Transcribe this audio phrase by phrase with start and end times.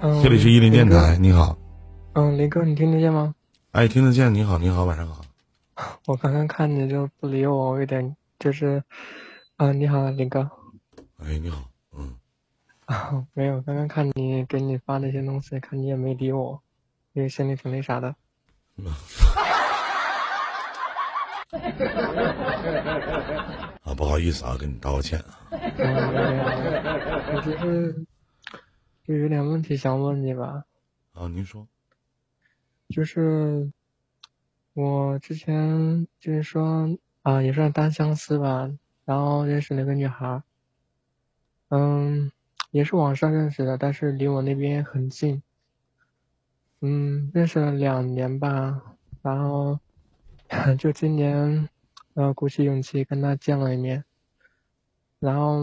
[0.00, 1.56] 嗯，这里是伊林电台，你好。
[2.14, 3.34] 嗯，林哥，你听得见吗？
[3.72, 4.32] 哎，听得见。
[4.32, 5.20] 你好，你好，晚上好。
[6.06, 8.82] 我刚刚看你就不理我，我有点就是，
[9.56, 10.48] 啊，你好，林哥。
[11.18, 11.64] 哎，你好，
[11.96, 12.14] 嗯。
[12.86, 16.60] 啊，没有，刚刚看你给你发那些东西，看你也没理我，
[17.12, 18.14] 因为心里挺那啥的。
[23.82, 25.38] 啊，不好意思啊，跟你道个歉啊。
[27.32, 27.94] 我就是
[29.04, 30.64] 就有点问题想问你吧。
[31.12, 31.68] 啊，您说。
[32.88, 33.70] 就是
[34.72, 38.70] 我之前就是说啊，也算单相思吧，
[39.04, 40.42] 然后认识了一个女孩，
[41.68, 42.30] 嗯，
[42.70, 45.42] 也是网上认识的，但是离我那边很近，
[46.80, 49.78] 嗯，认识了两年吧，然后
[50.78, 51.68] 就今年
[52.14, 54.04] 呃鼓起勇气跟她见了一面，
[55.18, 55.62] 然后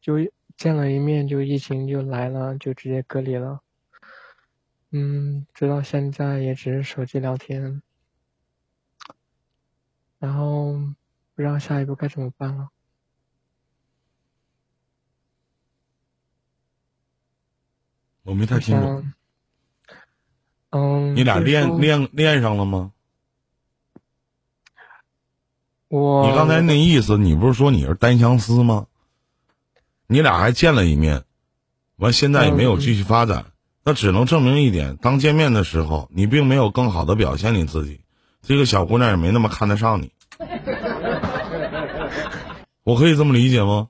[0.00, 0.14] 就
[0.60, 3.62] 见了一面就疫情就来了，就直接隔离了。
[4.90, 7.80] 嗯，直到现在也只是手机聊天，
[10.18, 10.74] 然后
[11.34, 12.68] 不知道下一步该怎么办了。
[18.24, 19.14] 我没太听懂。
[20.72, 22.92] 嗯，你俩恋恋恋上了吗？
[25.88, 28.88] 我你刚才那意思，你不是说你是单相思吗？
[30.12, 31.22] 你俩还见了一面，
[31.94, 33.44] 完现在也没有继续发展。
[33.84, 38.00] 那只能证明一点：当见面的时候，你并没有更好的表现你自己，
[38.42, 40.10] 这个小姑娘也没那么看得上你。
[42.82, 43.88] 我可以这么理解吗？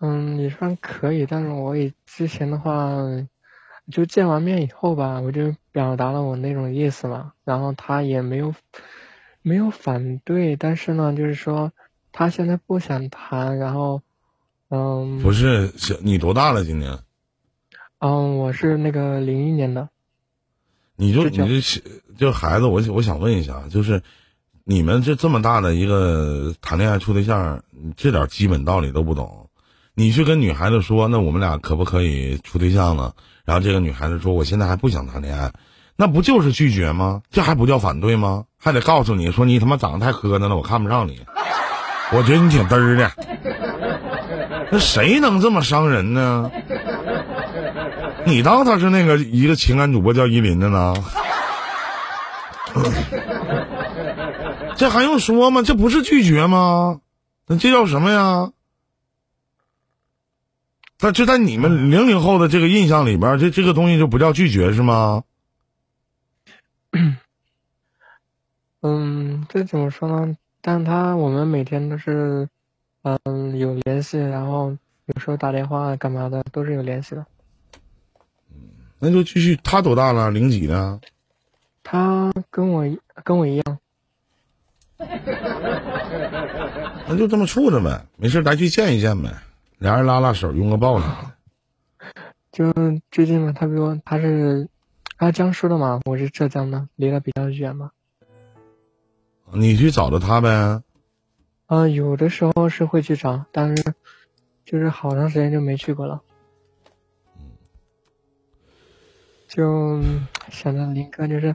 [0.00, 2.88] 嗯，也算可以，但是我也之前的话，
[3.92, 8.52] 就见完面以后吧，我就表达了我那种意思嘛，然后她也没有
[9.42, 11.70] 没有反对，但是呢，就是说
[12.10, 14.02] 她现在不想谈，然后
[14.74, 16.64] 嗯，不是，你多大了？
[16.64, 16.98] 今年？
[18.00, 19.88] 嗯，我是那个零一年的。
[20.96, 21.80] 你就你就
[22.18, 24.02] 就孩子，我我想问一下，就是
[24.64, 27.62] 你们这这么大的一个谈恋爱处对象，
[27.96, 29.48] 这点基本道理都不懂，
[29.94, 33.12] 你去跟女孩子说，那我们俩可不可以处对象呢？
[33.44, 35.52] 然后这个女孩子说，我现在还不想谈恋爱，
[35.94, 37.22] 那不就是拒绝吗？
[37.30, 38.44] 这还不叫反对吗？
[38.58, 41.20] 还得告诉你说你他妈长得太磕碜了，我看不上你，
[42.12, 43.10] 我觉得你挺嘚儿的，
[44.74, 46.50] 那谁能这么伤人呢？
[48.26, 50.92] 你当他是那个一个情感主播叫依林的呢？
[54.74, 55.62] 这还用说吗？
[55.62, 57.00] 这不是拒绝吗？
[57.46, 58.50] 那这叫什么呀？
[60.98, 65.22] 那就在你们零零后的这个印象里边，这这个东西就不叫拒绝是吗？
[68.82, 70.36] 嗯，这怎么说呢？
[70.60, 72.48] 但他我们每天都是
[73.04, 74.76] 嗯有联系，然后
[75.06, 77.24] 有时候打电话干嘛的都是有联系的。
[78.50, 78.56] 嗯
[78.98, 79.56] 那就继续。
[79.62, 80.30] 他多大了？
[80.30, 80.98] 零几的？
[81.82, 82.84] 他跟我
[83.22, 83.78] 跟我一样。
[87.06, 89.30] 那就这么处着呗，没事咱去见一见呗，
[89.78, 91.04] 俩人拉拉手，拥个抱的。
[92.50, 92.72] 就
[93.10, 94.66] 最近嘛，他比我他是
[95.18, 97.90] 他江苏的嘛，我是浙江的，离得比较远嘛。
[99.52, 100.80] 你去找着他呗。
[101.66, 103.94] 啊，有的时候是会去找，但是
[104.64, 106.22] 就是好长时间就没去过了。
[109.48, 110.00] 就
[110.50, 111.54] 想着林哥，就是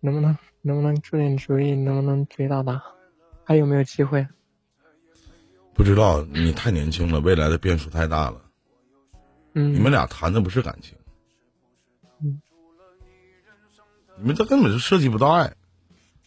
[0.00, 2.82] 能不能能不能出点主意，能不能追到他，
[3.44, 4.26] 还有没有机会？
[5.74, 8.42] 不知道，你太年轻了，未来的变数太大了。
[9.54, 10.98] 嗯，你们俩谈的不是感情，
[12.20, 12.42] 嗯，
[14.18, 15.54] 你们这根本就涉及不到爱，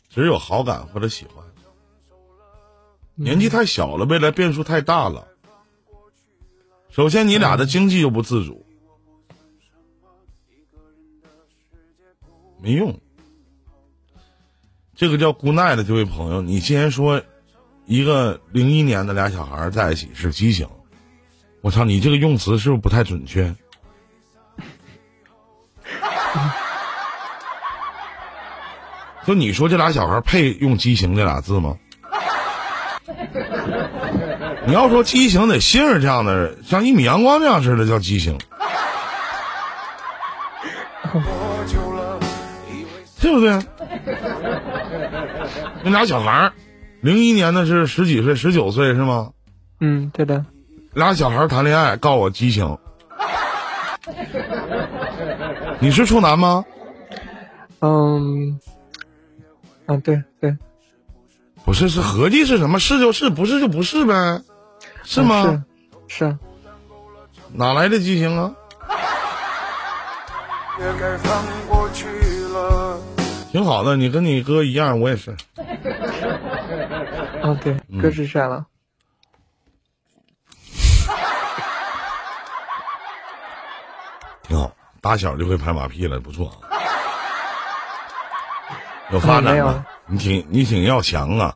[0.10, 1.46] 只有好感或者喜欢。
[3.22, 5.28] 年纪太小了，未来变数太大了。
[6.90, 8.66] 首先，你俩的经济又不自主。
[12.60, 13.00] 没用，
[14.96, 17.22] 这个叫姑奈的这位朋友，你既然说
[17.86, 20.68] 一个零一年的俩小孩在一起是畸形，
[21.62, 23.56] 我操，你这个用词是不是不太准确？
[29.28, 31.78] 就你说这俩小孩配用激情这俩字吗？
[34.66, 38.38] 你要说激情得信儿这样的，像一米阳光这样似的叫激情。
[43.22, 43.60] 对不对？
[45.84, 46.54] 那俩小孩儿，
[47.02, 49.32] 零一年的是十几岁，十九岁是吗？
[49.80, 50.46] 嗯，对的。
[50.94, 52.78] 俩小孩谈恋爱，告我激情。
[55.80, 56.66] 你是处男吗？
[57.80, 58.60] 嗯，
[59.86, 60.56] 啊，对对。
[61.72, 62.82] 不是，是合计是什么？
[62.82, 64.42] 是就是，不是就不是呗，
[65.06, 65.64] 是吗？
[66.10, 66.28] 是。
[66.28, 66.38] 是。
[67.54, 68.54] 哪来的激情啊？
[73.54, 75.32] 挺好的，你跟你哥一样，我也是。
[77.42, 78.66] 啊，对，哥是帅了。
[84.44, 86.52] 挺好，打小就会拍马屁了，不错。
[89.12, 89.86] 有发展吗？
[90.12, 91.56] 你挺你挺要强啊。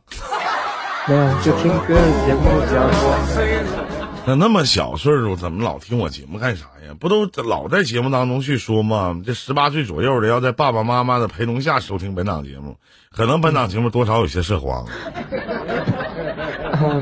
[1.06, 3.86] 没有，就听哥的节目比较多。
[4.26, 6.96] 那那么小岁数，怎么老听我节目干啥呀？
[6.98, 9.16] 不都老在节目当中去说吗？
[9.24, 12.76] 这十八岁左右的，要在爸爸妈妈的陪同下收听本档节目，
[13.12, 14.84] 可能本档节目多少有些涉黄。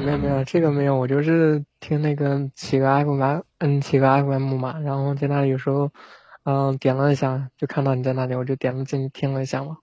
[0.05, 5.91] 没有没有，这个没有，我就是听那个企鹅 FM，嗯，企鹅 FM 嘛，然后在那里有时候，
[6.45, 9.79] 嗯，点了一下，就看到你在那里，我就点了进去听了一下嘛。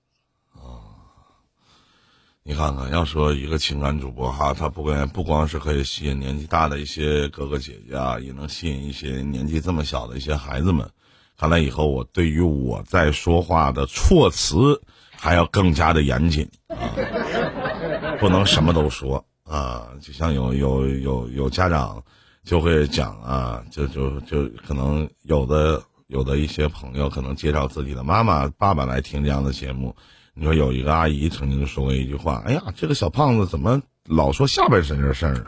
[2.43, 10.89] 你看看，要说一个情感主播哈，他不光不光是可以吸引年纪大的一些哥哥姐姐啊，也能吸引一些年纪这么小的一些孩子们。
[11.37, 16.97] 看来以后我对于我在说话的措辞还要更加的严谨啊，
[18.19, 19.89] 不能什么都说啊。
[20.01, 22.03] 就像有有有有家长
[22.43, 29.95] 就会讲啊，就就就可能有的有的一些朋友可能介绍自己的妈妈爸爸来听这样的节目。
[30.33, 35.45] 你说有一个阿姨曾经说过一句话：“哎呀，这个小胖子怎么老说下半身的事儿？”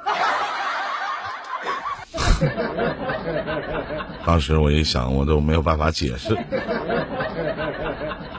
[4.25, 6.37] 当时我一想，我都没有办法解释。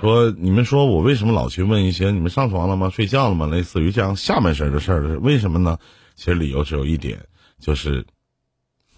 [0.00, 3.46] 说你们说我为什么老去问一些你们上床了吗、睡觉了吗？
[3.46, 5.78] 类似于这样下半身的事儿，为什么呢？
[6.14, 7.18] 其实理由只有一点，
[7.58, 8.04] 就是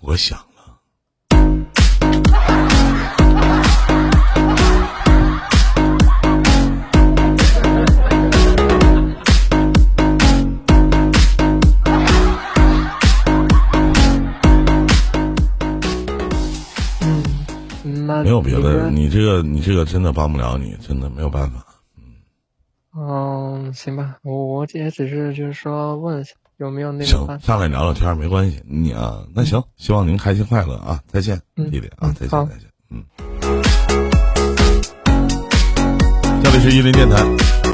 [0.00, 0.38] 我想。
[18.26, 21.64] 没有别的，你这个你这个真的帮不了你，真的没有办法。
[21.96, 22.02] 嗯，
[22.96, 27.05] 嗯行吧，我我也只是就是说问一下有没有那个。
[27.05, 28.61] 行，上来聊聊天没关系。
[28.67, 31.00] 你啊，那行，希望您开心快乐啊！
[31.06, 31.40] 再见，
[31.70, 32.69] 弟弟啊，再见再见。
[32.90, 33.05] 嗯，
[36.43, 37.56] 这里是伊林电台。